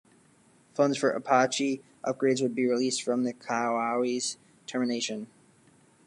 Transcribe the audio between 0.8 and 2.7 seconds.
for Apache upgrades would be